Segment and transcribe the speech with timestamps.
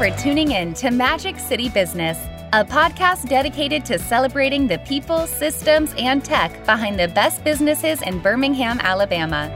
[0.00, 2.16] for tuning in to Magic City Business,
[2.54, 8.18] a podcast dedicated to celebrating the people, systems, and tech behind the best businesses in
[8.18, 9.48] Birmingham, Alabama.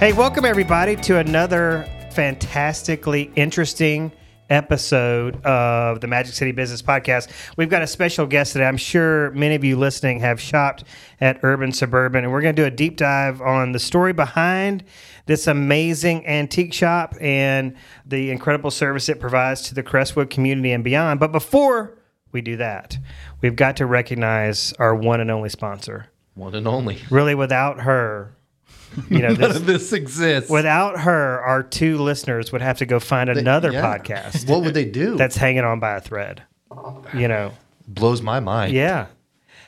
[0.00, 4.10] Hey, welcome everybody to another fantastically interesting
[4.50, 7.28] episode of the Magic City Business Podcast.
[7.56, 8.66] We've got a special guest today.
[8.66, 10.84] I'm sure many of you listening have shopped
[11.20, 14.84] at Urban Suburban, and we're going to do a deep dive on the story behind
[15.26, 20.84] this amazing antique shop and the incredible service it provides to the Crestwood community and
[20.84, 21.18] beyond.
[21.20, 21.98] But before
[22.32, 22.98] we do that,
[23.40, 26.06] we've got to recognize our one and only sponsor.
[26.34, 26.98] One and only.
[27.10, 28.35] Really, without her,
[29.10, 30.50] you know, None this, of this exists.
[30.50, 33.82] without her, our two listeners would have to go find another yeah.
[33.82, 35.16] podcast what would they do?
[35.16, 36.42] that's hanging on by a thread.
[37.14, 37.52] You know,
[37.86, 38.72] blows my mind.
[38.72, 39.06] yeah.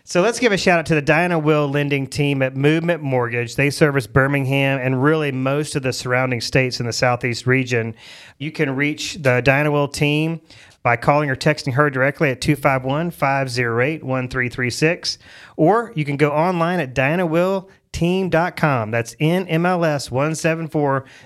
[0.04, 3.56] So let's give a shout out to the Diana Will lending team at Movement Mortgage.
[3.56, 7.94] They service Birmingham and really most of the surrounding states in the southeast region.
[8.38, 10.41] You can reach the Diana Will team
[10.82, 15.19] by calling or texting her directly at 251 508 1336.
[15.58, 16.94] Or you can go online at
[17.92, 18.91] dianawillteam.com.
[18.91, 20.11] That's NMLS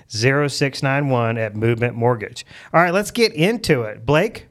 [0.09, 2.45] 1740691 at Movement Mortgage.
[2.73, 4.05] All right, let's get into it.
[4.05, 4.47] Blake,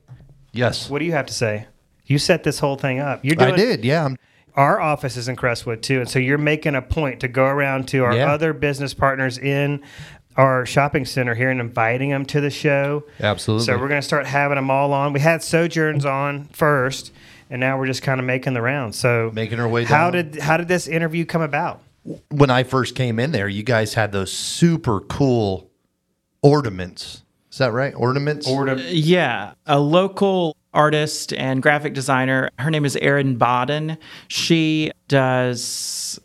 [0.53, 0.91] Yes.
[0.91, 1.67] what do you have to say?
[2.07, 3.21] You set this whole thing up.
[3.25, 3.85] You're doing, I did.
[3.85, 4.05] Yeah.
[4.05, 4.17] I'm,
[4.55, 7.89] our office is in Crestwood too, and so you're making a point to go around
[7.89, 8.31] to our Yeah.
[8.33, 9.81] other business partners in
[10.37, 13.05] our shopping center here and inviting them to the show.
[13.21, 13.65] Absolutely.
[13.67, 15.13] So we're going to start having them all on.
[15.13, 17.13] We had Sojourns on first,
[17.51, 18.99] and now we're just kind of making the rounds.
[18.99, 20.31] So Making our way How down.
[20.31, 21.81] did how did this interview come about?
[22.31, 25.71] When I first came in there, you guys had those super cool
[26.43, 27.23] ornaments.
[27.51, 27.95] Is that right?
[27.95, 28.49] Ornaments?
[28.49, 32.49] Yeah, a local artist and graphic designer.
[32.59, 33.99] Her name is Erin Bodden.
[34.29, 36.19] She does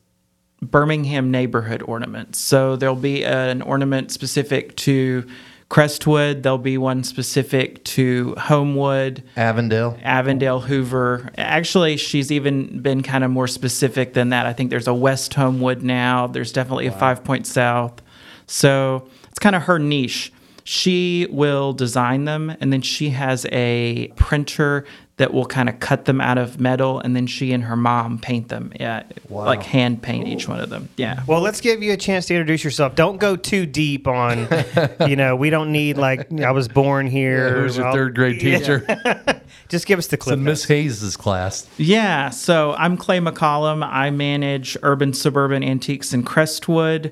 [0.62, 2.40] Birmingham neighborhood ornaments.
[2.40, 5.28] So there'll be an ornament specific to
[5.70, 9.22] Crestwood, there'll be one specific to Homewood.
[9.36, 9.98] Avondale.
[10.02, 11.30] Avondale, Hoover.
[11.38, 14.46] Actually, she's even been kind of more specific than that.
[14.46, 16.28] I think there's a West Homewood now.
[16.28, 18.02] There's definitely a Five Point South.
[18.46, 20.32] So it's kind of her niche.
[20.64, 24.86] She will design them, and then she has a printer
[25.18, 28.20] that will kind of cut them out of metal, and then she and her mom
[28.20, 28.72] paint them.
[28.80, 30.90] Yeah, like hand paint each one of them.
[30.96, 31.24] Yeah.
[31.26, 32.96] Well, let's give you a chance to introduce yourself.
[32.96, 34.48] Don't go too deep on,
[35.08, 37.62] you know, we don't need like I was born here.
[37.62, 38.86] Who's your third grade teacher?
[39.70, 40.38] Just give us the clip.
[40.38, 41.68] The Miss Hayes's class.
[41.78, 43.86] Yeah, so I'm Clay McCollum.
[43.86, 47.12] I manage urban suburban antiques in Crestwood.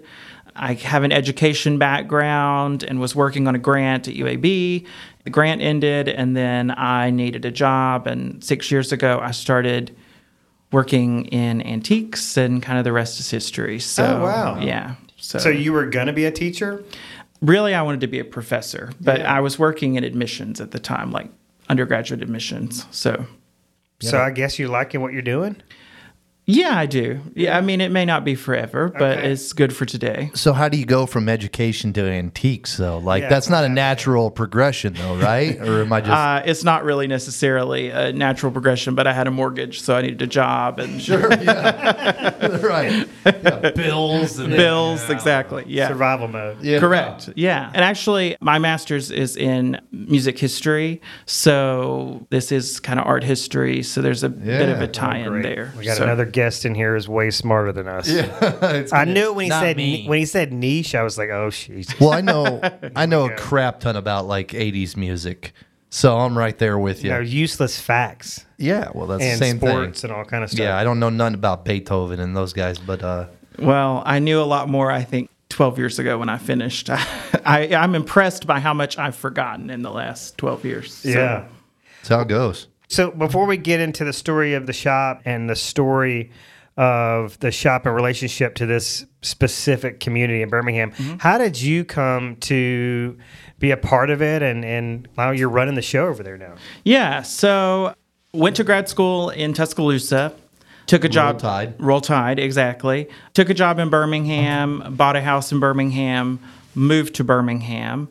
[0.56, 4.86] I have an education background and was working on a grant at UAB.
[5.26, 8.08] The grant ended, and then I needed a job.
[8.08, 9.96] And six years ago, I started
[10.72, 13.80] working in antiques, and kind of the rest is history.
[13.80, 14.60] So, Oh, wow.
[14.60, 14.96] Yeah.
[15.18, 16.84] So, So you were going to be a teacher?
[17.42, 20.80] really, I wanted to be a professor, but I was working in admissions at the
[20.80, 21.30] time, like
[21.70, 22.86] undergraduate admissions.
[22.92, 23.26] So,
[24.00, 25.58] So I guess you're liking what you're doing?
[26.48, 27.22] Yeah, I do.
[27.34, 29.32] Yeah, I mean, it may not be forever, but Okay.
[29.32, 30.30] it's good for today.
[30.36, 33.00] So how do you go from education to antiques though?
[33.00, 35.58] Like Yeah, that's not a natural progression though, right?
[35.68, 39.26] Or am I just Uh, it's not really necessarily a natural progression, but I had
[39.26, 42.48] a mortgage, so I needed a job and Sure, yeah.
[42.62, 43.08] right.
[43.26, 45.10] Yeah, bills and bills.
[45.10, 45.64] Exactly.
[45.68, 45.88] Yeah.
[45.88, 46.58] Survival mode.
[46.62, 46.78] Yeah.
[46.80, 47.30] Correct.
[47.36, 47.72] Yeah.
[47.74, 51.02] And actually, my master's is in music history.
[51.26, 53.82] So this is kind of art history.
[53.82, 55.44] So there's a bit of a tie in Great.
[55.44, 55.74] there.
[55.76, 58.08] We got So- another guest in here is way smarter than us.
[58.12, 60.06] It's I knew it when he not said me.
[60.06, 62.00] when he said niche, I was like, oh jeez.
[62.00, 62.62] Well, I know
[62.96, 65.54] I know a crap ton about like 80s music.
[65.90, 67.10] So I'm right there with you.
[67.12, 70.12] You know, useless facts yeah, well that's and the same sports thing.
[70.12, 70.60] and all kind of stuff.
[70.60, 74.42] Yeah, I don't know nothing about Beethoven and those guys, but uh Well, I knew
[74.42, 76.90] a lot more, I think, 12 years ago when I finished.
[77.46, 80.94] I, I'm impressed by how much I've forgotten in the last 12 years.
[80.94, 81.46] So- yeah.
[81.98, 82.68] that's how it goes.
[82.96, 86.32] So before we get into the story of the shop and the story
[86.78, 91.18] of the shop and relationship to this specific community in Birmingham, mm-hmm.
[91.18, 93.18] how did you come to
[93.60, 96.56] be a part of it and and now you're running the show over there now?
[96.86, 97.22] Yeah.
[97.24, 97.94] So
[98.34, 100.34] went to grad school in Tuscaloosa.
[100.86, 101.34] Took a job.
[101.34, 101.76] Roll Tide.
[101.82, 103.10] Roll Tide, exactly.
[103.34, 104.96] Took a job in Birmingham.
[104.96, 106.40] Bought a house in Birmingham.
[106.76, 108.08] Moved to Birmingham.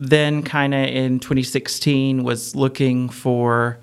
[0.00, 3.78] Then, kind of in 2016, was looking for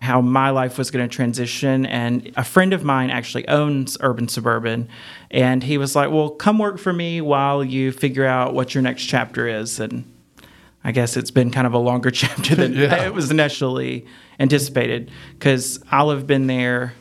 [0.00, 1.84] how my life was going to transition.
[1.86, 4.88] And a friend of mine actually owns Urban Suburban.
[5.30, 8.82] And he was like, Well, come work for me while you figure out what your
[8.82, 9.80] next chapter is.
[9.80, 10.04] And
[10.84, 13.06] I guess it's been kind of a longer chapter than Yeah.
[13.06, 14.06] it was initially
[14.38, 16.94] anticipated because I'll have been there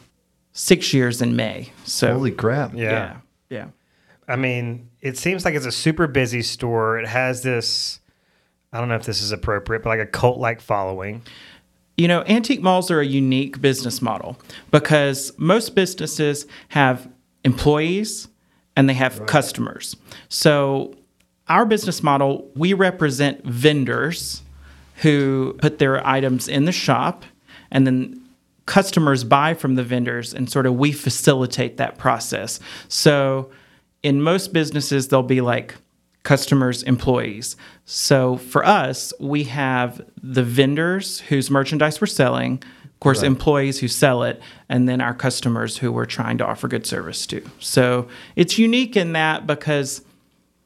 [0.54, 1.72] six years in May.
[1.86, 2.74] So, Holy crap.
[2.74, 2.82] Yeah.
[2.82, 3.18] yeah.
[3.50, 3.68] Yeah.
[4.28, 7.00] I mean, it seems like it's a super busy store.
[7.00, 8.00] It has this
[8.74, 11.22] I don't know if this is appropriate, but like a cult like following.
[11.98, 14.40] You know, antique malls are a unique business model
[14.70, 17.10] because most businesses have
[17.44, 18.28] employees
[18.76, 19.96] and they have customers.
[20.30, 20.96] So,
[21.48, 24.44] our business model, we represent vendors
[24.98, 27.24] who put their items in the shop
[27.72, 28.22] and then
[28.66, 32.60] customers buy from the vendors and sort of we facilitate that process.
[32.90, 33.50] So,
[34.04, 35.74] in most businesses, they'll be like
[36.28, 37.56] customers, employees.
[37.86, 43.88] So for us, we have the vendors whose merchandise we're selling, of course, employees who
[43.88, 47.42] sell it, and then our customers who we're trying to offer good service to.
[47.60, 50.02] So it's unique in that because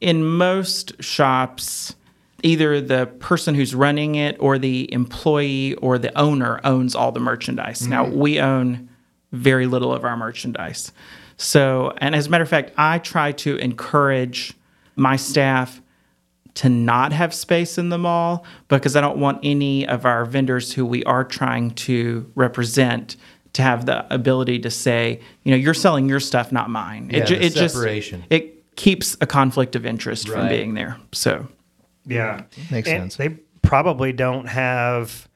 [0.00, 1.94] in most shops,
[2.42, 7.20] either the person who's running it or the employee or the owner owns all the
[7.20, 7.86] merchandise.
[7.86, 8.18] Now, mm-hmm.
[8.18, 8.88] we own
[9.30, 10.90] very little of our merchandise.
[11.36, 14.56] So, and as a matter of fact, I try to encourage
[14.96, 15.80] my staff
[16.54, 20.72] to not have space in the mall because I don't want any of our vendors
[20.72, 23.16] who we are trying to represent
[23.54, 27.10] to have the ability to say, you know, you're selling your stuff, not mine.
[27.12, 28.20] Yeah, ju- the separation.
[28.20, 30.98] just it keeps a conflict of interest from being there.
[31.12, 31.48] So,
[32.06, 33.16] Yeah, Makes And sense.
[33.16, 33.30] They
[33.62, 35.28] probably don't have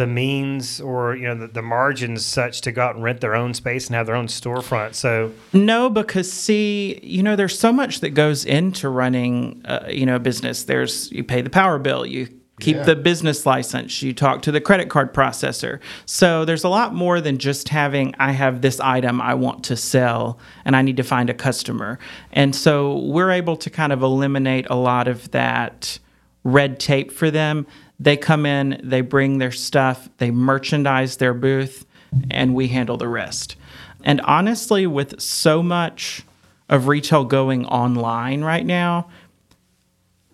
[0.00, 3.34] the means or you know the, the margins such to go out and rent their
[3.34, 4.94] own space and have their own storefront.
[4.94, 10.06] So No, because see, you know, there's so much that goes into running, uh, you
[10.06, 10.64] know, a business.
[10.64, 12.28] There's you pay the power bill, you
[12.60, 12.82] keep Yeah.
[12.82, 15.78] the business license, you talk to the credit card processor.
[16.06, 19.76] So there's a lot more than just having I have this item I want to
[19.76, 21.98] sell and I need to find a customer.
[22.32, 25.98] And so we're able to kind of eliminate a lot of that
[26.44, 27.66] red tape for them.
[28.00, 31.86] They come in, they bring their stuff, they merchandise their booth,
[32.30, 33.56] and we handle the rest.
[34.02, 36.22] And honestly, with so much
[36.70, 39.10] of retail going online right now,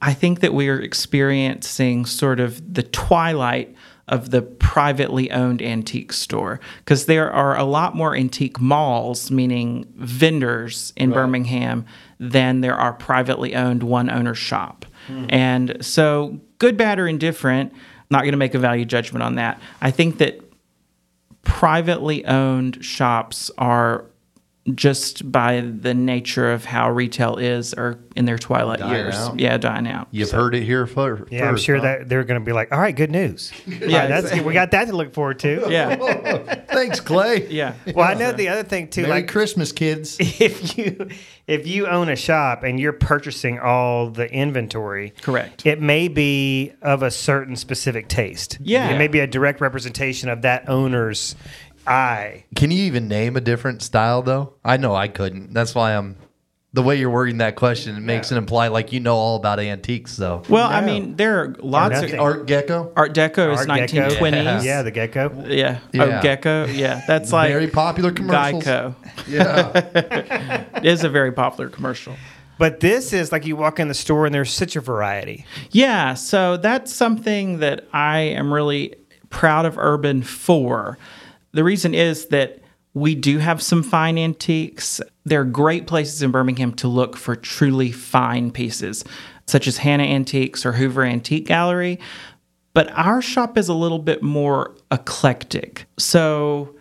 [0.01, 3.75] I think that we are experiencing sort of the twilight
[4.09, 9.93] of the privately owned antique store because there are a lot more antique malls, meaning
[9.97, 11.85] vendors in Birmingham,
[12.21, 14.87] than there are privately owned one owner shop.
[15.09, 15.27] Hmm.
[15.29, 17.73] And so, good, bad, or indifferent,
[18.11, 19.61] not going to make a value judgment on that.
[19.81, 20.41] I think that
[21.43, 24.05] privately owned shops are
[24.75, 29.15] just by the nature of how retail is or in their twilight Dying years.
[29.15, 29.39] out.
[29.39, 30.09] Yeah, dying out.
[30.11, 31.33] You've heard it here fir- first.
[31.33, 31.83] yeah, I'm sure huh?
[31.83, 33.53] that they're going to be like, all right, good news.
[33.67, 35.67] yeah, that's we got that to look forward to.
[35.69, 36.55] Yeah.
[36.69, 37.47] Thanks, Clay.
[37.49, 37.75] Yeah.
[37.95, 40.17] Well, I know the other thing too, Merry like Christmas, kids.
[40.21, 41.09] if you
[41.47, 45.65] if you own a shop and you're purchasing all the inventory, Correct.
[45.65, 48.59] It may be of a certain specific taste.
[48.61, 48.91] Yeah.
[48.91, 51.37] it may be a direct representation of that owner's
[51.89, 52.45] eye.
[52.55, 54.55] Can you even name a different style though?
[54.65, 55.53] I know I couldn't.
[55.53, 56.17] That's why I'm
[56.73, 57.97] the way you're wording that question.
[57.97, 60.43] It makes it imply like you know all about antiques though.
[60.49, 60.87] Well, I No.
[60.87, 62.21] mean, there are lots of nothing.
[62.21, 62.93] Art Gecko.
[62.97, 64.19] Art Deco is Art Deco.
[64.19, 64.63] 1920s.
[64.65, 65.45] Yeah, the gecko.
[65.49, 65.79] Yeah.
[65.93, 66.03] Yeah.
[66.19, 66.67] Oh, Gecko.
[66.67, 67.01] Yeah.
[67.07, 68.65] That's like Very popular commercials.
[68.65, 68.95] Geico.
[69.27, 70.65] Yeah.
[70.77, 72.15] It is a very popular commercial.
[72.59, 75.45] But this is like you walk in the store and there's such a variety.
[75.71, 78.95] Yeah, so that's something that I am really
[79.31, 80.97] proud of Urban for.
[81.57, 82.59] The reason is that
[82.93, 85.01] we do have some fine antiques.
[85.25, 89.05] There are great places in Birmingham to look for truly fine pieces,
[89.47, 91.99] such as Hanna Antiques or Hoover Antique Gallery.
[92.75, 95.87] But our shop is a little bit more eclectic.
[95.99, 96.77] So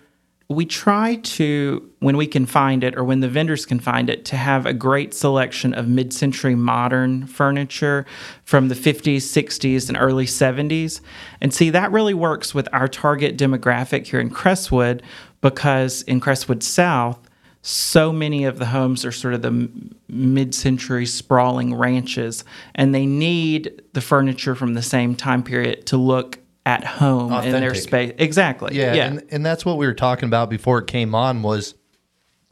[0.48, 4.26] we try to, when we can find it or when the vendors can find it,
[4.26, 8.06] to have a great selection of mid century modern furniture
[8.44, 11.02] from the 50s, 60s, and early 70s.
[11.42, 15.02] And see, that really works with our target demographic here in Crestwood
[15.42, 17.20] because in Crestwood South,
[17.64, 19.70] so many of the homes are sort of the
[20.08, 22.44] mid century sprawling ranches,
[22.76, 27.52] and they need the furniture from the same time period to look at home in
[27.52, 28.14] their space.
[28.18, 28.76] Exactly.
[28.76, 29.06] Yeah, Yeah.
[29.08, 31.76] And, and that's what we were talking about before it came on was,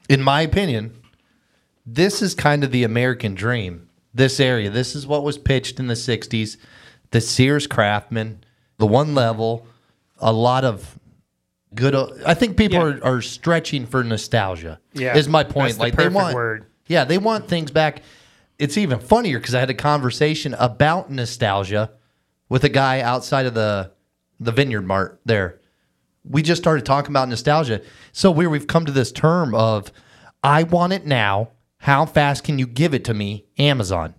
[0.08, 0.94] in my opinion,
[1.86, 3.90] this is kind of the American dream.
[4.14, 6.58] This area, this is what was pitched in the '60s.
[7.12, 8.44] The Sears Craftsman,
[8.78, 9.66] the one level,
[10.20, 11.00] a lot of
[11.74, 11.96] good.
[11.96, 13.00] Uh, I think people Yeah.
[13.04, 14.80] are, are stretching for nostalgia.
[14.94, 15.70] Yeah, is my point.
[15.70, 16.66] that's the like they perfect want, word.
[16.88, 18.04] yeah, they want things back.
[18.60, 21.92] It's even funnier because I had a conversation about nostalgia
[22.50, 23.92] with a guy outside of the
[24.40, 25.60] the Vineyard Mart there.
[26.24, 27.82] We just started talking about nostalgia.
[28.12, 29.92] So where we've come to this term of
[30.44, 31.50] I want it now.
[31.80, 33.46] How fast can you give it to me?
[33.58, 34.16] Amazon.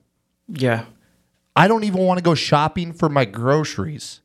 [0.48, 0.84] yeah.
[1.56, 4.20] I don't even want to go shopping for my groceries.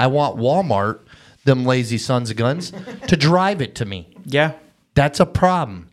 [0.00, 0.98] I want Walmart,
[1.44, 2.72] them lazy sons of guns,
[3.06, 4.16] to drive it to me.
[4.24, 4.54] Yeah.
[4.94, 5.90] That's a problem.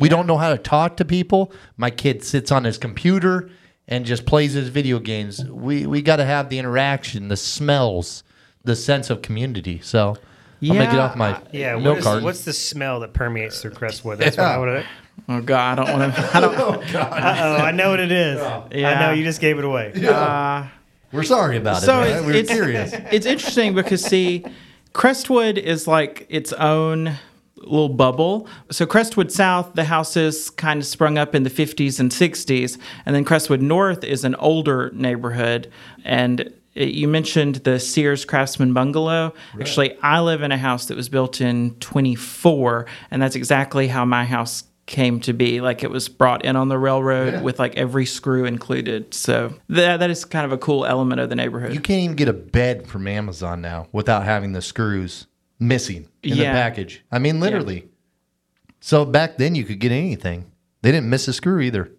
[0.00, 1.52] We don't know how to talk to people.
[1.76, 3.50] My kid sits on his computer
[3.86, 5.44] and just plays his video games.
[5.44, 8.24] We we got to have the interaction, the smells,
[8.66, 9.80] the sense of community.
[9.82, 10.16] So
[10.62, 12.24] I'm gonna get Yeah, off my uh, Yeah, what milk is- carton.
[12.24, 14.18] what's the smell that permeates through Crestwood?
[14.18, 14.86] That's what I want to.
[15.28, 16.36] Oh God, I don't want to.
[16.36, 16.56] I don't.
[16.94, 18.40] Oh, I know what it is.
[18.42, 19.92] I know you just gave it away.
[20.06, 20.66] Uh,
[21.12, 22.08] we're sorry about So it.
[22.08, 22.26] it's, man.
[22.26, 22.92] We were it's, curious.
[23.10, 24.44] it's interesting because see,
[24.92, 27.12] Crestwood is like its own
[27.56, 28.46] little bubble.
[28.70, 33.14] So Crestwood South, the houses kind of sprung up in the 50s and 60s, and
[33.14, 35.70] then Crestwood North is an older neighborhood.
[36.04, 39.34] And it- you mentioned the Sears Craftsman Bungalow.
[39.60, 44.04] Actually, I live in a house that was built in 24, and that's exactly how
[44.04, 47.76] my house came to be like it was brought in on the railroad with like
[47.76, 51.74] every screw included so that, that is kind of a cool element of the neighborhood
[51.74, 55.26] You can't even get a bed from Amazon now without having the screws
[55.58, 56.52] missing in Yeah.
[56.52, 57.02] the package.
[57.10, 57.88] I mean, literally.
[58.80, 60.52] So back then, you could get anything.
[60.82, 61.90] They didn't miss a screw either.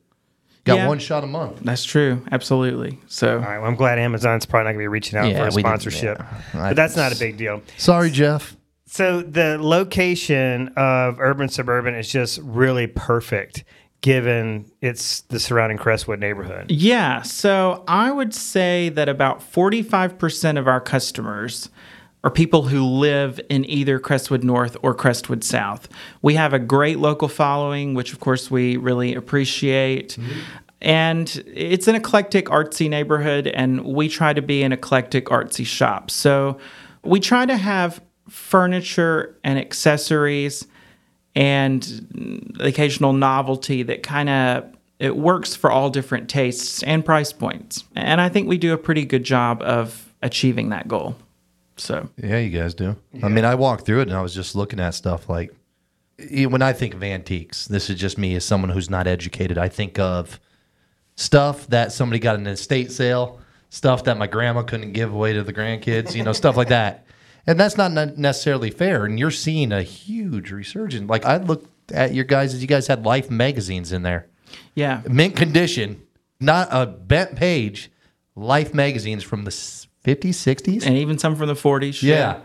[0.67, 0.87] Got Yeah.
[0.87, 1.61] one shot a month.
[1.63, 2.21] That's true.
[2.31, 2.99] Absolutely.
[3.07, 3.57] So, All right.
[3.57, 6.19] Well, I'm glad Amazon's probably not going to be reaching out Yeah, for a sponsorship,
[6.19, 6.41] yeah.
[6.53, 7.61] but that's not a big deal.
[7.77, 8.55] Sorry, Jeff.
[8.85, 13.63] So the location of urban suburban is just really perfect,
[14.01, 16.69] given it's the surrounding Crestwood neighborhood.
[16.71, 17.21] yeah.
[17.23, 21.69] So, I would say that about 45% of our customers
[22.23, 25.87] are people who live in either Crestwood North or Crestwood South.
[26.21, 30.17] We have a great local following, which, of course, we really appreciate.
[30.81, 36.11] And it's an eclectic, artsy neighborhood, and we try to be an eclectic, artsy shop.
[36.11, 36.57] So,
[37.03, 40.67] we try to have furniture and accessories
[41.35, 44.65] and occasional novelty that kind of
[44.99, 47.83] it works for all different tastes and price points.
[47.95, 51.15] And I think we do a pretty good job of achieving that goal.
[51.77, 52.95] So, Yeah, you guys do.
[53.23, 55.53] I mean, I walked through it and I was just looking at stuff like
[56.17, 59.57] when I think of antiques, this is just me as someone who's not educated.
[59.57, 60.39] I think of
[61.15, 65.33] stuff that somebody got in an estate sale, stuff that my grandma couldn't give away
[65.33, 67.05] to the grandkids, you know, stuff like that.
[67.45, 69.05] And that's not necessarily fair.
[69.05, 71.09] And you're seeing a huge resurgence.
[71.09, 74.27] Like I looked at your guys, as you guys had Life magazines in there,
[74.75, 75.01] yeah.
[75.07, 76.01] mint condition,
[76.39, 77.91] not a bent page.
[78.35, 80.85] Life magazines from the 50s, 60s.
[80.85, 82.01] And even some from the 40s.
[82.01, 82.39] Yeah.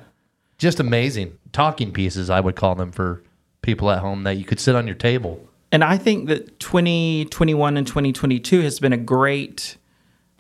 [0.59, 1.39] Just amazing.
[1.53, 3.23] Talking pieces, I would call them for
[3.63, 5.49] people at home that you could sit on your table.
[5.71, 9.77] And I think that 2021 and 2022 has been a great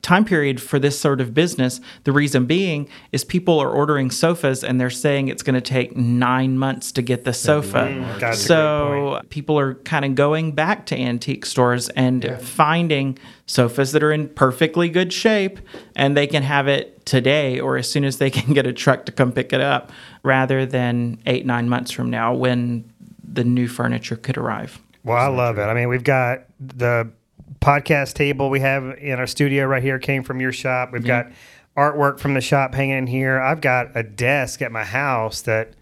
[0.03, 1.81] time period for this sort of business.
[2.03, 5.97] The reason being is people are ordering sofas and they're saying it's going to take
[5.97, 7.89] nine months to get the sofa.
[7.89, 13.17] Mm, a so people are kind of going back to antique stores and finding
[13.47, 15.61] sofas that are in perfectly good shape
[15.95, 19.07] and they can have it today or as soon as they can get a truck
[19.07, 19.93] to come pick it up
[20.25, 22.85] rather than eight, nine months from now when
[23.23, 24.81] the new furniture could arrive.
[25.05, 25.63] Well, I love it.
[25.63, 27.11] I mean, we've got the
[27.63, 30.93] podcast table we have in our studio right here came from your shop.
[30.93, 31.29] We've got
[31.77, 33.41] artwork from the shop hanging in here.
[33.41, 35.73] I've got a desk at my house that,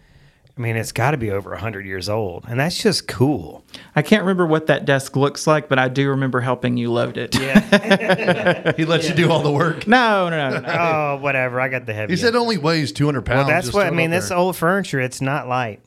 [0.57, 2.45] I mean, it's got to be over 100 years old.
[2.49, 3.65] And that's just cool.
[3.97, 7.17] I can't remember what that desk looks like, but I do remember helping you load
[7.17, 7.35] it.
[7.39, 8.73] Yeah.
[8.77, 9.87] He lets you do all the work.
[9.87, 10.69] no, no, no, no.
[10.69, 11.61] oh, whatever.
[11.61, 12.13] I got the heavy.
[12.13, 12.37] He said end.
[12.37, 13.39] it only weighs 200 pounds.
[13.39, 14.13] well, that's Just what I mean.
[14.13, 15.81] up This old furniture, it's not light.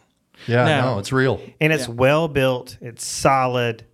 [0.48, 0.82] Yeah, No.
[0.94, 1.40] no, it's real.
[1.62, 3.86] And it's well built, it's solid,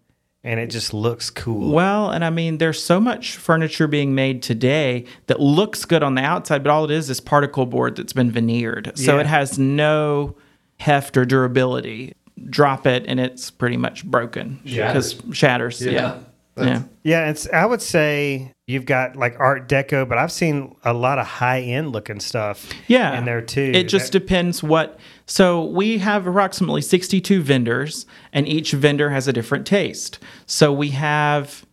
[0.43, 1.71] and it just looks cool.
[1.71, 6.15] Well, and I mean, there's so much furniture being made today that looks good on
[6.15, 8.91] the outside, but all it is is particle board that's been veneered.
[8.95, 9.21] So Yeah.
[9.21, 10.35] it has no
[10.79, 12.13] heft or durability.
[12.49, 15.81] Drop it and it's pretty much broken because shatters.
[15.85, 16.19] Yeah.
[16.57, 16.83] Yeah.
[17.03, 17.47] Yeah, it's.
[17.51, 21.61] I would say you've got like Art Deco, but I've seen a lot of high
[21.61, 22.69] end looking stuff.
[22.87, 23.17] Yeah.
[23.17, 23.71] in there too.
[23.73, 24.99] It just That- depends what.
[25.29, 30.17] So we have approximately 62 vendors, and each vendor has a different taste.
[30.47, 31.67] So we have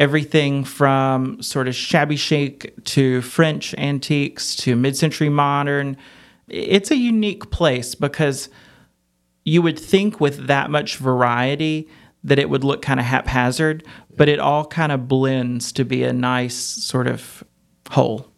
[0.00, 5.98] everything from sort of shabby chic to French antiques to mid century modern.
[6.48, 8.48] It's a unique place because
[9.44, 11.90] you would think with that much variety
[12.24, 13.84] that it would look kind of haphazard,
[14.16, 17.44] but it all kind of blends to be a nice sort of
[17.90, 18.31] whole.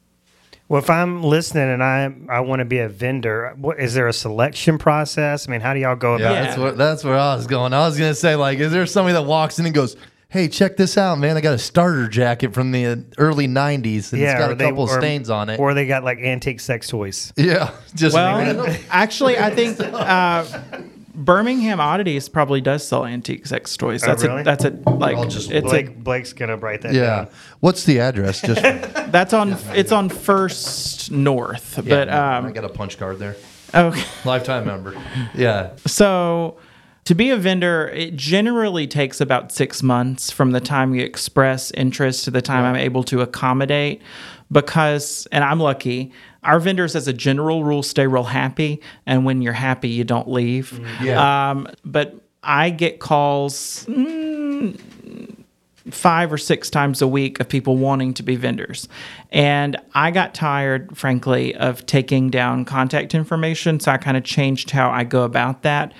[0.74, 4.08] Well, if I'm listening and I I want to be a vendor, what is there
[4.08, 5.46] a selection process?
[5.48, 6.32] I mean, how do y'all go about?
[6.34, 6.42] Yeah.
[6.42, 7.72] that's where that's where I was going.
[7.72, 9.94] I was gonna say, like, is there somebody that walks in and goes,
[10.30, 11.36] "Hey, check this out, man!
[11.36, 14.82] I got a starter jacket from the early '90s, and it's got a they- couple
[14.82, 17.32] or- stains on it." or they got like antique sex toys.
[17.36, 20.44] yeah, just Well, actually, I think uh,
[21.14, 24.02] Birmingham Oddities probably does sell antique sex toys.
[24.02, 24.40] That's really?
[24.40, 27.02] a that's a like I'll just it's Blake Blake's gonna write that yeah.
[27.02, 27.28] down.
[27.60, 28.40] What's the address?
[28.40, 33.18] Just a that's on it's on First North, but I um got a punch card
[33.18, 33.36] there.
[33.74, 34.02] okay.
[34.24, 34.94] Lifetime member.
[35.34, 36.58] Yeah, So
[37.04, 41.70] To be a vendor, it generally takes about six months from the time you express
[41.72, 44.00] interest to the time I'm able to accommodate.
[44.50, 46.12] Because, and I'm lucky,
[46.44, 48.80] our vendors, as a general rule, stay real happy.
[49.06, 50.80] And when you're happy, you don't leave.
[51.02, 51.50] Yeah.
[51.50, 54.78] Um, but I get calls mm,
[55.90, 58.88] five or six times a week of people wanting to be vendors.
[59.32, 63.80] And I got tired, frankly, of taking down contact information.
[63.80, 65.92] So I kind of changed how I go about that.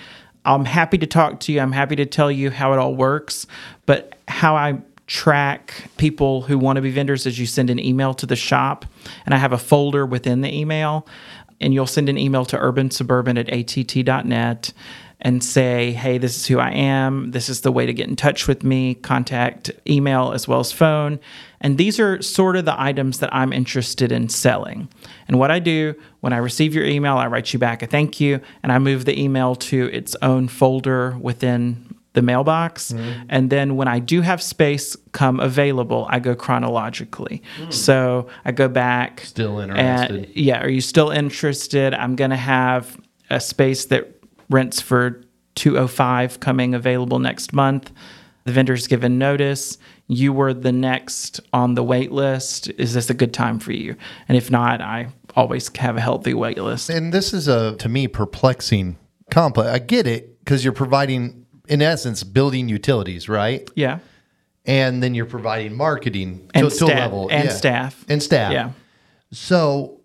[0.45, 1.61] I'm happy to talk to you.
[1.61, 3.47] I'm happy to tell you how it all works.
[3.87, 8.15] But how I track people who want to be vendors is you send an email
[8.15, 8.87] to the shop,
[9.27, 11.07] and I have a folder within the email.
[11.61, 14.73] And you'll send an email to urbansuburban at att.net
[15.21, 17.31] and say, hey, this is who I am.
[17.31, 20.71] This is the way to get in touch with me, contact email as well as
[20.73, 21.19] phone.
[21.63, 24.89] And these are sort of the items that I'm interested in selling.
[25.27, 28.21] And what I do when I receive your email, I write you back a thank
[28.21, 32.93] you and I move the email to its own folder within the mailbox.
[32.93, 33.27] Mm-hmm.
[33.29, 37.43] And then when I do have space come available, I go chronologically.
[37.59, 37.73] Mm.
[37.73, 39.21] So I go back.
[39.21, 40.31] Still and- interested.
[40.35, 40.63] yeah.
[40.63, 41.93] Are you still interested?
[41.93, 42.99] I'm going to have
[43.31, 44.11] a space that
[44.49, 45.23] rents for
[45.57, 47.93] 205 coming available next month.
[48.45, 49.79] The vendor's given notice.
[50.07, 52.69] You were the next on the wait list.
[52.77, 53.97] Is this a good time for you?
[54.29, 56.91] And if not, I always have a healthy wait list.
[56.91, 58.99] And this is a to me perplexing
[59.31, 59.71] complex.
[59.71, 63.69] I get it because you're providing, in essence, building utilities, right?
[63.75, 63.99] Yeah.
[64.67, 67.51] And then you're providing marketing And to, to a staff- level and yeah.
[67.55, 68.05] staff.
[68.09, 68.53] and staff.
[68.53, 68.71] Yeah.
[69.33, 70.01] So,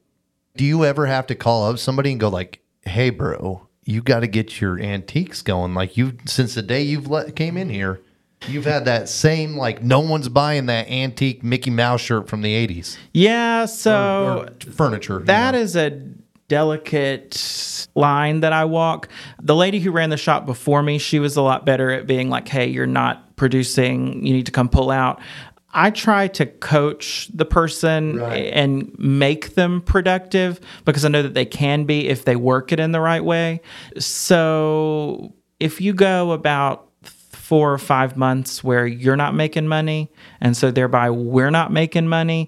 [0.58, 4.20] do you ever have to call up somebody and go like, "Hey, bro, you got
[4.22, 5.74] to get your antiques going.
[5.74, 8.02] Like you, since the day you've let, came in here,
[8.48, 12.54] you've had that same like no one's buying that antique Mickey Mouse shirt from the
[12.68, 13.66] '80s Yeah.
[13.66, 15.20] So or furniture.
[15.20, 15.60] you know?
[15.60, 16.02] is a
[16.50, 19.08] delicate line that I walk.
[19.42, 22.30] The lady who ran the shop before me, she was a lot better at being
[22.30, 25.22] like, hey, you're not producing, you need to come pull out.
[25.72, 28.52] I try to coach the person Right.
[28.52, 32.80] and make them productive because I know that they can be if they work it
[32.80, 33.62] in the right way.
[34.30, 40.56] So if you go about four or five months where you're not making money and
[40.56, 42.48] so thereby we're not making money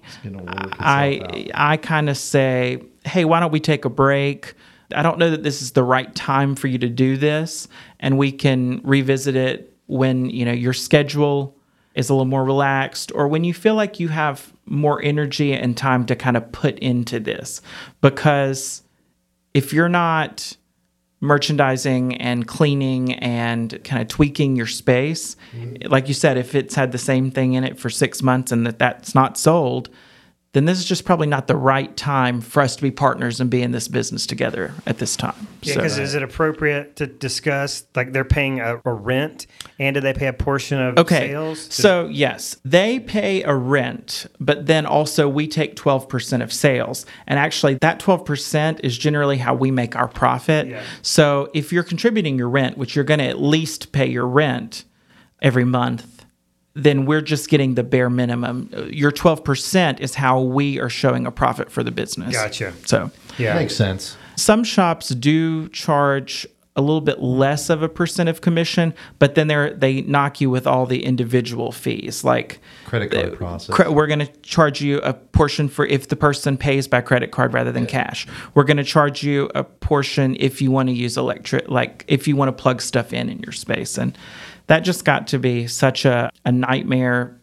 [0.78, 4.54] i i kind of say hey why don't we take a break?
[4.94, 7.66] I don't know that this is the right time for you to do this
[8.00, 11.56] and we can revisit it when you know your schedule
[11.94, 15.76] is a little more relaxed or when you feel like you have more energy and
[15.76, 17.60] time to kind of put into this.
[18.00, 18.82] Because
[19.54, 20.56] if you're not
[21.20, 25.90] merchandising and cleaning and kind of tweaking your space, mm-hmm.
[25.90, 28.66] like you said, if it's had the same thing in it for six months and
[28.66, 29.88] that that's not sold,
[30.52, 33.48] then this is just probably not the right time for us to be partners and
[33.48, 35.46] be in this business together at this time.
[35.62, 39.46] Yeah, So- because is it appropriate to discuss like they're paying a, a rent
[39.78, 41.28] and do they pay a portion of Okay.
[41.28, 41.68] sales?
[41.74, 47.06] So, yes, they pay a rent, but then also we take 12% of sales.
[47.26, 50.66] And actually, that 12% is generally how we make our profit.
[50.68, 50.82] Yeah.
[51.00, 54.84] So, if you're contributing your rent, which you're going to at least pay your rent
[55.40, 56.21] every month,
[56.74, 58.70] then we're just getting the bare minimum.
[58.74, 62.34] Uh, Your 12% is how we are showing a profit for the business.
[62.34, 62.72] Gotcha.
[62.86, 64.16] So, yeah, makes sense.
[64.36, 69.46] some shops do charge a little bit less of a percent of commission, but then
[69.48, 73.74] they they knock you with all the individual fees, like Credit card process.
[73.76, 77.30] cre- we're going to charge you a portion for if the person pays by credit
[77.30, 78.26] card rather than cash.
[78.54, 82.26] We're going to charge you a portion if you want to use electric, like if
[82.26, 84.16] you want to plug stuff in in your space, and
[84.72, 87.38] that just got to be such a, a nightmare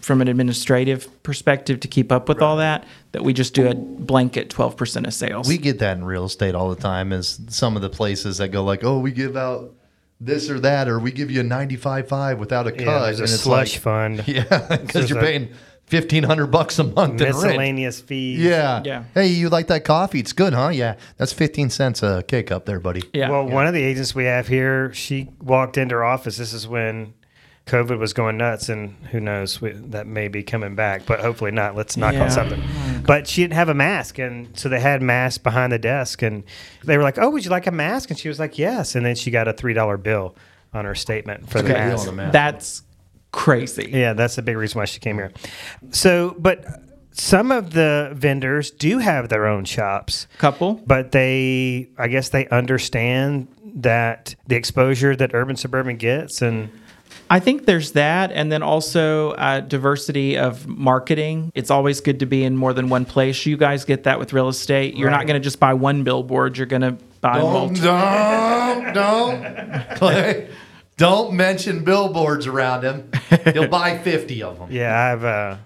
[0.00, 3.74] from an administrative perspective to keep up with all that that we just do a
[3.76, 5.46] blanket 12% of sales.
[5.46, 7.12] We get that in real estate all the time.
[7.12, 9.72] Is some of the places that go like, oh, we give out
[10.20, 13.20] this or that, or we give you a ninety-five five without a cut, yeah, there's
[13.20, 15.50] a and it's slush like, fund, yeah, because you're a- paying
[15.86, 17.36] fifteen hundred bucks a month in rent.
[17.36, 18.40] miscellaneous fees.
[18.40, 18.82] Yeah.
[18.84, 19.04] Yeah.
[19.14, 20.20] Hey, you like that coffee?
[20.20, 20.68] It's good, huh?
[20.68, 20.96] Yeah.
[21.18, 23.02] That's 15 cents a cake up there, buddy.
[23.12, 23.30] yeah.
[23.30, 26.36] Well, one of the agents we have here, she walked into her office.
[26.38, 27.14] This is when
[27.66, 31.50] COVID was going nuts, and who knows, we, that may be coming back, but hopefully
[31.50, 31.74] not.
[31.74, 32.24] Let's knock Yeah.
[32.24, 32.62] on something.
[33.06, 36.44] But she didn't have a mask, and so they had masks behind the desk, and
[36.84, 39.04] they were like, "Oh, would you like a mask?" And she was like, "Yes." And
[39.06, 40.36] then she got a three dollar bill
[40.74, 42.04] on her statement for the mask.
[42.06, 42.32] the mask.
[42.32, 42.82] That's
[43.34, 43.90] crazy.
[43.92, 45.32] Yeah, that's a big reason why she came here.
[45.90, 46.64] So, but
[47.10, 50.82] some of the vendors do have their own shops Couple.
[50.84, 56.68] but they i guess they understand that the exposure that urban suburban gets and
[57.30, 61.50] I think there's that, and then also uh, diversity of marketing.
[61.54, 63.46] It's always good to be in more than one place.
[63.46, 64.94] You guys get that with real estate.
[64.94, 66.58] You're not going to just buy one billboard.
[66.58, 66.92] You're going to
[67.22, 67.84] buy Don't, multiple.
[67.86, 70.48] don't, don't, Clay,
[70.96, 73.10] don't mention billboards around him.
[73.52, 74.68] He'll buy 50 of them.
[74.70, 75.24] Yeah, I've.
[75.24, 75.60] a.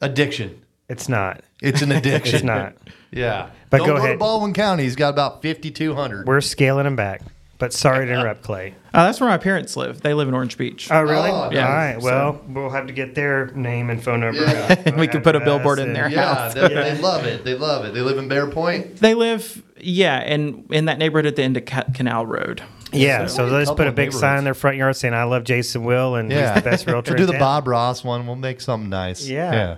[0.00, 0.60] Addiction.
[0.88, 1.42] it's not.
[1.60, 2.34] It's an addiction.
[2.36, 2.74] It's not.
[3.12, 3.50] Yeah.
[3.70, 4.12] But don't go go, ahead.
[4.14, 4.82] to Baldwin County.
[4.82, 6.26] He's got about 5,200.
[6.26, 7.22] We're scaling them back.
[7.58, 8.74] But sorry to interrupt, Clay.
[8.92, 10.00] Uh, that's where my parents live.
[10.00, 10.90] They live in Orange Beach.
[10.90, 11.30] Oh, really?
[11.30, 11.72] Oh, All yeah.
[11.72, 12.02] right.
[12.02, 14.40] Well, we'll have to get their name and phone number.
[14.42, 14.82] Yeah.
[14.84, 16.08] and we could put a billboard in there.
[16.08, 16.54] their Yeah, house.
[16.54, 17.44] they, they love it.
[17.44, 17.94] They love it.
[17.94, 18.96] They live in Bear Point.
[18.96, 21.64] They live, yeah, and in that neighborhood at the end of
[21.94, 22.62] Canal Road.
[22.92, 25.24] Yeah, so Only a let's put a big sign in their front yard saying, I
[25.24, 26.54] love Jason Will and Yeah.
[26.54, 27.12] he's the best realtor.
[27.12, 28.26] We'll do in the town." Bob Ross one.
[28.26, 29.26] We'll make something nice.
[29.26, 29.76] Yeah.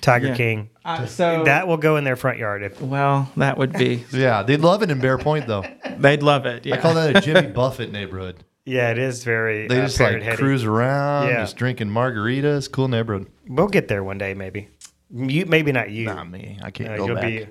[0.00, 0.34] Tiger Yeah.
[0.34, 0.70] King.
[0.84, 2.62] Uh, so That will go in their front yard.
[2.62, 4.04] If well, that would be.
[4.12, 4.42] Yeah.
[4.42, 5.64] they'd love it in Bear Point, though.
[5.98, 6.64] They'd love it.
[6.66, 6.76] Yeah.
[6.76, 8.36] I call that a Jimmy Buffett neighborhood.
[8.64, 10.36] Yeah, it is very They uh, just like parrot-heady.
[10.36, 11.40] cruise around, Yeah.
[11.42, 12.70] just drinking margaritas.
[12.70, 13.26] Cool neighborhood.
[13.48, 14.68] We'll get there one day, maybe.
[15.12, 16.06] You, maybe not you.
[16.06, 16.58] Not me.
[16.62, 17.24] I can't Uh, go you'll back.
[17.24, 17.46] be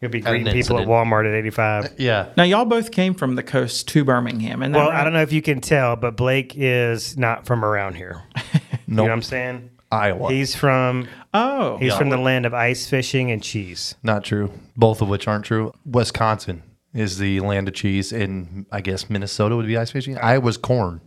[0.00, 0.86] you'll be Had an greeting people at.
[0.86, 1.84] Walmart at 85.
[1.84, 2.28] Uh, yeah.
[2.36, 5.32] Now y'all both came from the coast to Birmingham, and Well, I don't know if
[5.32, 8.22] you can tell, but Blake is not from around here.
[8.86, 9.68] You know what I'm saying?
[9.92, 10.30] Iowa.
[10.32, 11.98] He's from Oh, he's Yeah.
[11.98, 13.96] from the land of ice fishing and cheese.
[14.02, 14.50] Not true.
[14.78, 15.72] Both of which aren't true.
[15.84, 16.62] Wisconsin
[16.94, 20.16] is the land of cheese, and I guess Minnesota would be ice fishing.
[20.16, 21.02] Iowa's corn.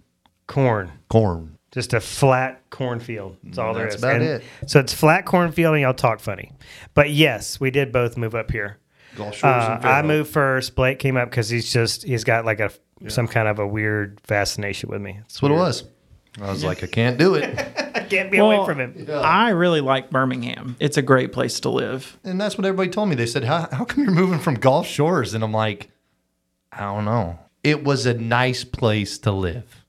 [0.46, 0.92] Corn.
[1.10, 1.58] Corn.
[1.72, 3.38] Just a flat cornfield.
[3.44, 4.44] That's all there That's about And it.
[4.68, 6.52] So it's flat cornfield and y'all talk funny.
[6.94, 8.78] But yes, we did both move up here.
[9.16, 10.76] Gulf Shores Uh, and I moved first.
[10.76, 12.72] Blake came up because he's just he's got like a
[13.08, 15.18] some kind of a weird fascination with me.
[15.22, 15.84] That's what it was.
[16.42, 17.58] I was like, I can't do it.
[17.96, 19.08] I can't be well, away from him.
[19.12, 20.78] I really like Birmingham.
[20.80, 22.18] It's a great place to live.
[22.24, 23.16] and that's what everybody told me.
[23.16, 25.34] They said, how, how come you're moving from Gulf Shores?
[25.34, 25.90] And I'm like,
[26.72, 27.38] I don't know.
[27.64, 29.81] It was a nice place to live.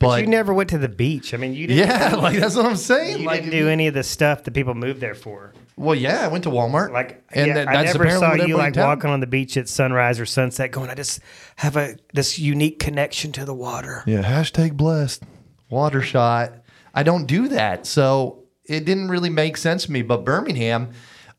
[0.00, 1.34] But, you never went to the beach.
[1.34, 1.86] I mean, you didn't.
[1.86, 3.18] yeah, like that's what I'm saying.
[3.20, 5.52] You like, didn't do any of the stuff that people move there for.
[5.76, 6.90] well, yeah, I went to Walmart.
[6.90, 9.68] Like, and yeah, that- I never saw you like in walking on the beach at
[9.68, 11.20] sunrise or sunset, going, "I just
[11.56, 15.22] have a this unique connection to the water." Yeah, hashtag blessed.
[15.68, 16.54] Water shot.
[16.94, 17.86] I don't do that.
[17.86, 20.00] So it didn't really make sense to me.
[20.02, 20.90] But Birmingham,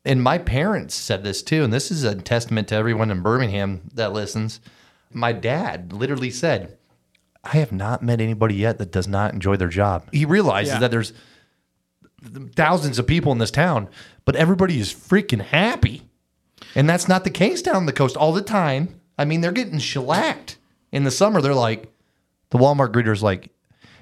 [0.04, 3.82] and my parents said this too, and this is a testament to everyone in Birmingham
[3.94, 4.60] that listens.
[5.12, 6.78] My dad literally said,
[7.44, 10.06] I have not met anybody yet that does not enjoy their job.
[10.12, 10.78] He realizes Yeah.
[10.80, 11.12] that there's
[12.54, 13.88] thousands of people in this town,
[14.24, 16.02] but everybody is freaking happy.
[16.74, 19.00] And that's not the case down the coast all the time.
[19.18, 20.56] I mean, they're getting shellacked.
[20.92, 21.92] In the summer, they're like,
[22.50, 23.50] the Walmart greeter's like,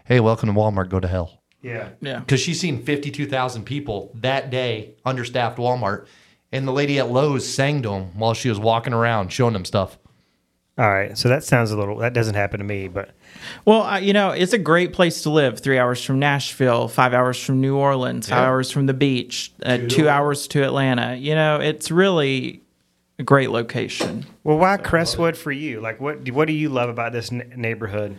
[0.05, 1.40] hey, welcome to Walmart, go to hell.
[1.62, 1.90] Yeah.
[2.00, 2.20] Yeah.
[2.20, 6.07] Because she's seen 52,000 people that day, understaffed Walmart.
[6.53, 9.64] And the lady at Lowe's sang to them while she was walking around, showing them
[9.64, 9.98] stuff.
[10.81, 11.16] All right.
[11.19, 11.99] So that sounds a little.
[11.99, 13.11] That doesn't happen to me, but
[13.66, 15.59] Well, uh, you know, it's a great place to live.
[15.61, 18.47] Three hours from Nashville, five hours from New Orleans, five Yeah.
[18.49, 21.16] hours from the beach, uh, two hours to Atlanta.
[21.16, 22.62] You know, it's really
[23.19, 24.25] a great location.
[24.43, 25.81] well, why Crestwood for you?
[25.83, 28.16] Like, what what do you love about this n- neighborhood?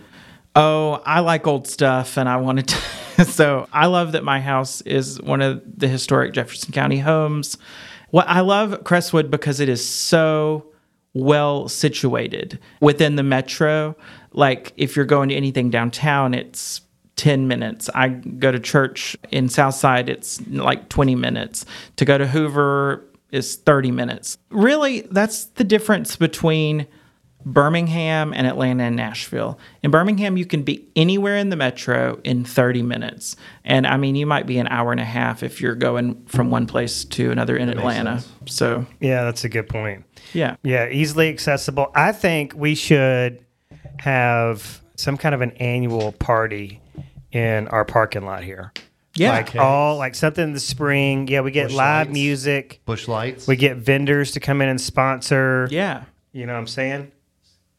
[0.56, 3.26] Oh, I like old stuff, and I wanted to.
[3.26, 7.58] so I love that my house is one of the historic Jefferson County homes.
[8.12, 10.66] What I love Crestwood because it is so
[11.14, 13.96] well situated within the metro.
[14.34, 16.82] Like if you're going to anything downtown, it's
[17.18, 17.90] 10 minutes.
[17.94, 21.66] I go to church in Southside, it's like 20 minutes.
[21.98, 24.38] To go to Hoover is 30 minutes.
[24.50, 26.88] Really, that's the difference between
[27.46, 29.58] Birmingham and Atlanta and Nashville.
[29.84, 33.36] In Birmingham, you can be anywhere in the metro in 30 minutes.
[33.66, 36.50] And I mean, you might be an hour and a half if you're going from
[36.52, 38.24] one place to another in Atlanta.
[38.46, 40.06] So, Yeah, that's a good point.
[40.34, 40.56] yeah.
[40.64, 41.92] Yeah, easily accessible.
[41.96, 43.44] I think we should
[44.00, 46.80] have some kind of an annual party
[47.32, 48.72] in our parking lot here.
[49.16, 49.32] Yeah.
[49.32, 51.28] Like all like something in the spring.
[51.28, 52.14] Yeah, we get Busch live lights.
[52.14, 52.82] music.
[52.86, 53.46] Busch lights.
[53.48, 55.68] We get vendors to come in and sponsor.
[55.70, 56.04] Yeah.
[56.32, 57.12] You know what I'm saying?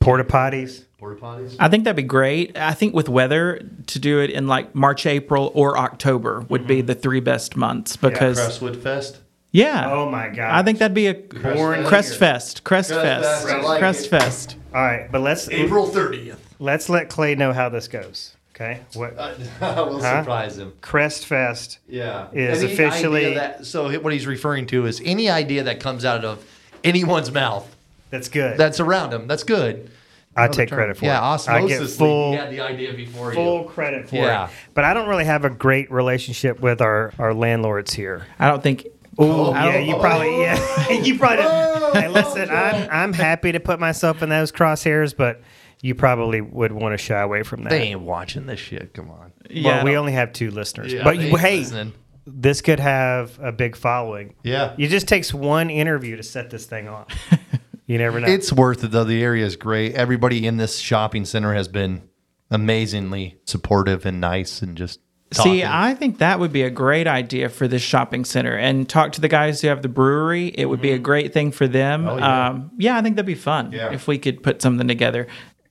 [0.02, 0.84] Porta potties.
[0.98, 1.56] Porta potties.
[1.58, 2.56] I think that'd be great.
[2.56, 6.78] I think with weather to do it in like March, April, or October would be
[6.78, 6.86] mm-hmm.
[6.86, 9.18] the three best months because yeah, Crestwood Fest.
[9.52, 9.92] Yeah.
[9.92, 10.50] Oh my god.
[10.50, 14.08] I think that'd be a Corn Crest Fest, Crest Crest Fest, Fest, like Crest it.
[14.08, 14.56] Fest.
[14.74, 16.38] All right, but let's April 30th.
[16.58, 18.34] let's let Clay know how this goes.
[18.54, 18.80] Okay?
[18.94, 20.72] What uh, I will surprise him.
[20.80, 21.78] Crest Fest.
[21.88, 22.30] Yeah.
[22.32, 26.24] Is Any officially- that, so what he's referring to is any idea that comes out
[26.24, 26.44] of
[26.84, 27.74] anyone's mouth
[28.12, 28.56] That's good.
[28.56, 29.26] that's around him.
[29.26, 29.90] That's good.
[30.36, 30.76] I Another take term.
[30.76, 31.08] credit for it.
[31.08, 31.48] yeah, it.
[31.48, 33.68] I get full He had the idea before you full you.
[33.68, 34.46] credit for Yeah.
[34.46, 34.50] it.
[34.72, 38.26] But I don't really have a great relationship with our, our landlords here.
[38.38, 38.86] I don't think.
[39.18, 40.40] Oh I yeah, don't- you probably oh.
[40.40, 41.44] yeah you probably.
[41.44, 45.42] Oh, hey, listen, I'm I'm happy to put myself in those crosshairs, but
[45.82, 47.70] you probably would want to shy away from that.
[47.70, 48.94] They ain't watching this shit.
[48.94, 49.32] Come on.
[49.50, 51.92] Yeah, well, we only have two listeners, Yeah, but you, hey, listening.
[52.26, 54.34] this could have a big following.
[54.44, 54.74] Yeah.
[54.78, 57.08] It just takes one interview to set this thing off.
[57.92, 58.26] You never know.
[58.28, 59.04] It's worth it though.
[59.04, 59.94] The area is great.
[59.94, 62.02] Everybody in this shopping center has been
[62.50, 65.00] amazingly supportive and nice and just
[65.32, 65.64] See.
[65.64, 68.54] I think that would be a great idea for this shopping center.
[68.54, 70.48] And talk to the guys who have the brewery.
[70.48, 72.06] It would be a great thing for them.
[72.06, 72.48] Oh, yeah.
[72.48, 73.92] Um, yeah, I think that'd be fun Yeah.
[73.94, 75.26] if we could put something together.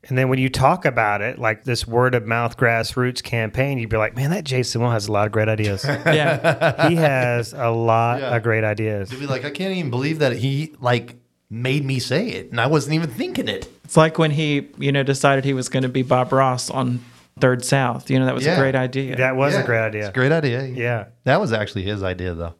[0.09, 3.91] and then when you talk about it, like this word of mouth grassroots campaign, you'd
[3.91, 5.85] be like, man, that Jason Will has a lot of great ideas.
[6.07, 6.89] Yeah.
[6.89, 8.35] he has a lot Yeah.
[8.35, 9.11] of great ideas.
[9.11, 11.17] to be like, I can't even believe that he like
[11.51, 13.67] made me say it, and I wasn't even thinking it.
[13.83, 17.01] it's like when he, you know, decided he was going to be Bob Ross on
[17.41, 18.09] Third South.
[18.09, 18.55] You know, that was Yeah.
[18.55, 19.17] a great idea.
[19.17, 20.09] That was a Yeah, great It's idea.
[20.09, 20.63] a great idea.
[20.65, 21.05] Yeah.
[21.25, 22.53] that was actually his idea though.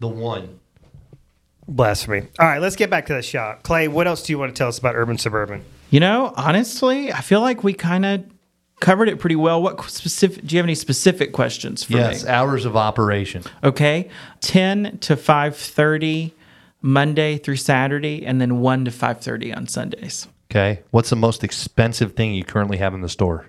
[0.00, 0.60] The one.
[1.66, 2.22] Blasphemy.
[2.38, 3.62] All right, let's get back to the shop.
[3.62, 5.62] Clay, what else do you want to tell us about Urban Suburban?
[5.90, 8.24] You know, honestly, I feel like we kind of
[8.80, 9.60] covered it pretty well.
[9.62, 10.46] What specific?
[10.46, 12.30] Do you have any specific questions for Yes, me?
[12.30, 13.42] hours of operation.
[13.62, 14.08] Okay,
[14.40, 16.32] ten to five thirty,
[16.82, 20.28] Monday through Saturday, and then one to five thirty on Sundays.
[20.50, 20.82] Okay.
[20.90, 23.46] What's the most expensive thing you currently have in the store?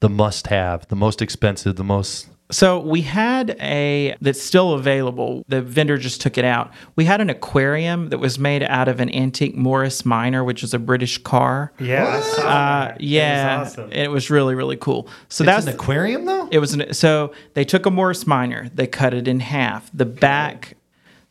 [0.00, 2.28] The must have, the most expensive, the most.
[2.50, 5.44] So we had a that's still available.
[5.48, 6.72] The vendor just took it out.
[6.94, 10.74] We had an aquarium that was made out of an antique Morris Minor, which is
[10.74, 11.72] a British car.
[11.80, 13.92] Yeah, I saw Uh, yeah, It was awesome.
[13.92, 15.08] it was really really cool.
[15.28, 16.48] So That's that's an aquarium though?
[16.52, 19.90] It was an, so they took a Morris Minor, they cut it in half.
[19.94, 20.74] The back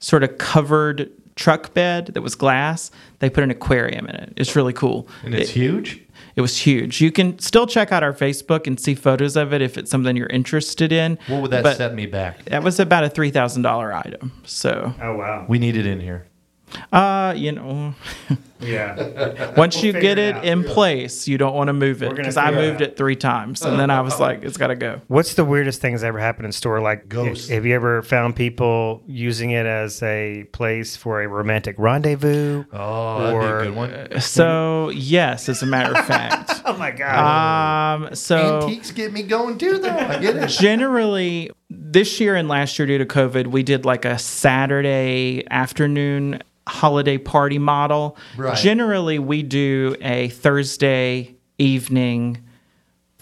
[0.04, 2.92] sort of covered truck bed that was glass.
[3.20, 4.34] They put an aquarium in it.
[4.36, 5.08] It's really cool.
[5.24, 6.02] and it's it, huge?
[6.36, 7.00] it was huge.
[7.02, 10.16] You can still check out our Facebook and see photos of it if it's something
[10.16, 11.18] you're interested in.
[11.28, 12.44] What would that But set me back?
[12.46, 14.34] That was about a three thousand dollar item.
[14.44, 15.46] So, Oh, wow.
[15.48, 16.28] We need it in here.
[16.92, 17.94] Uh, you know,
[18.60, 19.54] Yeah.
[19.58, 20.46] once We'll you get it it, out.
[20.46, 23.16] in place, you don't want to move it because I figure it moved it three
[23.18, 25.02] times, and then I was like, it's got to go.
[25.08, 26.80] What's the weirdest thing that's ever happened in store?
[26.80, 27.50] Like, Ghosts.
[27.50, 32.64] Have you ever found people using it as a place for a romantic rendezvous?
[32.72, 34.22] Oh, that'd be Or- a good one.
[34.22, 36.52] So yes, as a matter of fact.
[36.66, 38.04] Oh my god!
[38.08, 39.90] Um, so Antiques get me going too, though.
[39.90, 40.48] I get it.
[40.48, 46.42] generally, this year and last year, due to COVID, we did like a Saturday afternoon
[46.68, 48.18] holiday party model.
[48.38, 48.58] Right.
[48.58, 52.44] Generally, we do a Thursday evening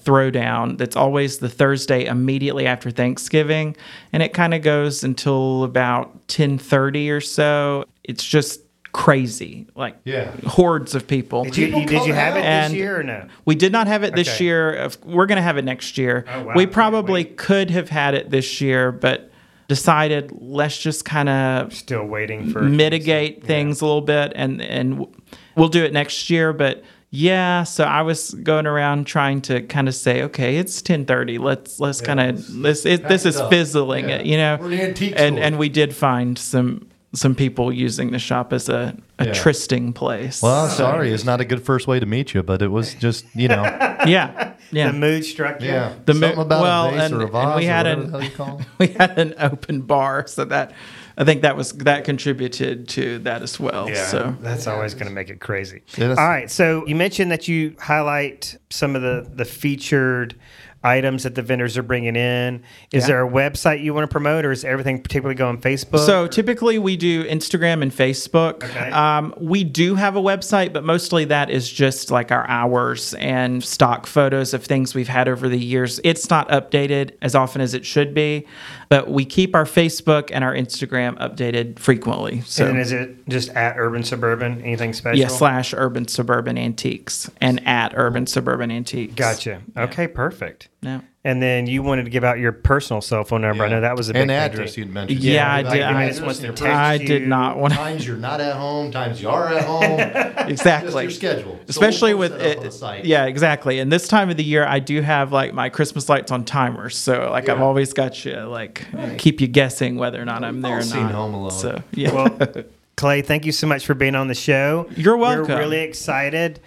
[0.04, 3.76] throwdown that's always the Thursday immediately after Thanksgiving
[4.12, 8.62] and it kind of goes until about 10:30 or so it's just
[8.94, 10.32] crazy like Yeah.
[10.48, 13.26] hordes of people did you, you- did you have it this and- year or no?
[13.46, 14.46] we did not have it this Okay.
[14.46, 14.72] year.
[14.74, 16.26] Of- We're going to have it next year.
[16.28, 16.54] Oh, wow.
[16.56, 19.31] We probably could have had it this year, but
[19.72, 25.08] decided let's just kind of Still waiting for mitigate things a little bit, and and
[25.56, 26.52] we'll do it next year.
[26.52, 31.06] But yeah, so I was going around trying to kind of say, okay, it's ten
[31.06, 31.38] thirty.
[31.38, 33.50] Let's let's kind of let's it, this is up.
[33.50, 34.16] fizzling Yeah.
[34.16, 34.58] it, you know.
[34.60, 39.26] We're and and we did find some some people using the shop as a, a
[39.28, 39.34] Yeah.
[39.34, 40.41] trysting place.
[40.41, 43.26] Well, sorry, it's not a good first way to meet you, but it was just
[43.36, 43.63] you know,
[44.08, 44.88] yeah, yeah.
[44.91, 45.67] the mood struck you.
[45.67, 47.86] yeah, The something mo- about well, a vase and- or a and vase we had
[47.86, 48.65] whatever an- the hell you call it.
[48.80, 50.71] we had an open bar, so that
[51.17, 53.89] I think that was that contributed to that as well.
[53.89, 55.82] Yeah, So that's always going to make it crazy.
[55.97, 60.36] Yeah, All right, so you mentioned that you highlight some of the the featured
[60.84, 62.63] items that the vendors are bringing in.
[62.91, 63.08] Is Yeah.
[63.08, 66.00] there a website you want to promote, or is everything particularly go on Facebook?
[66.06, 68.63] So typically we do Instagram and Facebook.
[68.63, 68.89] Okay.
[68.91, 73.63] Um, we do have a website, but mostly that is just like our hours and
[73.63, 76.00] stock photos of things we've had over the years.
[76.04, 78.48] It's not updated as often as it should be,
[78.89, 82.41] but we keep our Facebook and our Instagram updated frequently.
[82.46, 84.62] So and is it just at Urban Suburban?
[84.62, 85.20] Anything special?
[85.20, 89.13] yeah, slash Urban Suburban Antiques and at Urban Suburban Antiques.
[89.15, 89.62] Gotcha.
[89.78, 90.70] Okay, perfect.
[90.84, 91.02] Yeah.
[91.24, 93.63] And then you wanted to give out your personal cell phone number.
[93.63, 94.82] I know that was a big and address too.
[94.82, 95.20] you'd mentioned.
[95.22, 95.82] Yeah, I like did.
[95.84, 97.06] I- address wants to text your I you.
[97.08, 97.78] did not want to.
[97.78, 98.91] Times you're not at home.
[98.91, 100.00] Times you are at home.
[100.50, 101.58] exactly Just your schedule.
[101.60, 103.06] So especially we'll with post that up on it, the site.
[103.06, 106.32] yeah exactly and this time of the year i do have like my christmas lights
[106.32, 108.86] on timers so like i've always got you like
[109.20, 111.52] keep you guessing whether or not i'm there all or seen not Home Alone.
[111.52, 112.38] so yeah Well,
[112.98, 114.88] Clay, thank you so much for being on the show.
[114.96, 115.48] You're welcome.
[115.56, 116.60] We're really excited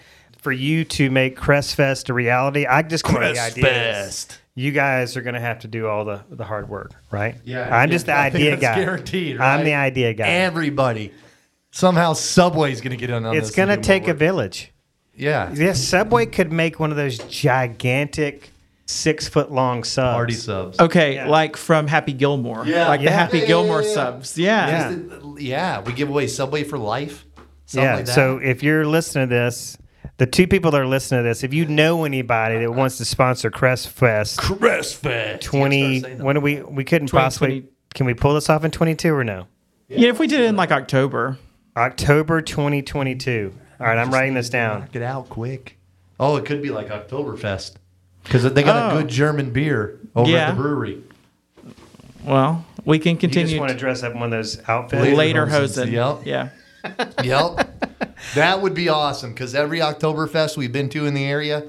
[0.44, 2.66] for you to make Crestfest a reality.
[2.66, 3.66] I just come up with the ideas.
[3.66, 4.38] Crestfest.
[4.54, 7.34] You guys are going to have to do all the, the hard work, right?
[7.44, 8.84] Yeah, I'm yeah, just the I think idea that's guy.
[8.84, 10.28] guaranteed, I'm the idea guy.
[10.28, 11.12] Everybody.
[11.72, 14.70] Somehow Subway's going to get in on it's this going to take a village.
[15.16, 15.52] Yeah.
[15.52, 18.50] Yes, Subway could make one of those gigantic
[18.86, 20.14] six foot long subs.
[20.14, 20.78] Party subs.
[20.78, 21.26] okay Yeah.
[21.28, 22.86] like from happy gilmore Yeah.
[22.88, 23.94] like the happy Yeah, yeah, gilmore yeah, yeah.
[23.94, 25.18] subs yeah, Yeah.
[25.38, 25.80] Yeah.
[25.80, 27.24] We give away Subway for life.
[27.64, 27.96] Something Yeah.
[27.96, 28.14] like that.
[28.14, 29.78] so if you're listening to this,
[30.18, 33.04] the two people that are listening to this, if you know anybody that wants to
[33.04, 35.40] sponsor Crest Fest Crestfest.
[35.42, 37.74] 20, when do we, we couldn't possibly, 2020.
[37.94, 39.46] can we pull this off in 22 or no?
[39.88, 41.36] yeah if we did it in like october
[41.76, 43.52] October 2022.
[43.80, 44.80] All right, I'm writing this down.
[44.80, 45.76] Knock it out quick.
[46.20, 47.72] Oh, it could be like Oktoberfest
[48.22, 48.96] because they got Oh.
[48.96, 49.08] a good oh.
[49.08, 50.50] German beer over Yeah.
[50.50, 51.02] at the brewery.
[52.24, 53.46] Well, we can continue.
[53.46, 55.02] You just want to dress up in one of those outfits.
[55.02, 56.22] Later later Hosen, hosen.
[56.24, 56.50] yep.
[56.84, 56.94] Yeah.
[57.24, 57.73] Yep,
[58.34, 61.64] that would be awesome because every Oktoberfest we've been to in the area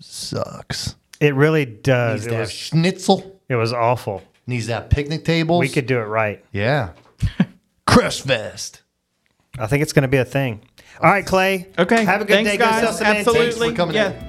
[0.00, 0.94] sucks.
[1.20, 2.20] It really does.
[2.22, 3.40] Needs It have was, schnitzel.
[3.48, 4.22] it was awful.
[4.46, 5.60] Needs to have picnic tables.
[5.60, 6.44] We could do it right.
[6.52, 6.90] yeah.
[7.86, 8.82] Crush Fest.
[9.58, 10.60] I think it's going to be a thing.
[11.02, 11.68] All right, Clay.
[11.78, 12.04] Okay.
[12.04, 12.56] Have a good Thanks, day.
[12.56, 12.82] Go guys.
[12.82, 13.28] sell some antiques.
[13.28, 13.70] Absolutely.
[13.70, 14.10] for coming yeah.
[14.10, 14.28] in.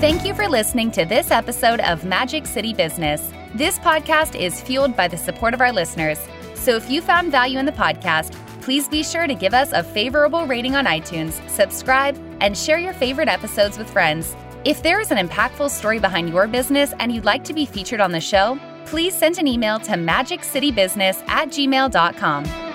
[0.00, 3.30] Thank you for listening to this episode of Magic City Business.
[3.54, 6.20] This podcast is fueled by the support of our listeners.
[6.54, 8.32] So if you found value in the podcast,
[8.62, 12.92] please be sure to give us a favorable rating on iTunes, subscribe, and share your
[12.92, 14.36] favorite episodes with friends.
[14.64, 18.00] If there is an impactful story behind your business and you'd like to be featured
[18.00, 22.69] on the show, please send an email to magiccitybusiness at gmail.com.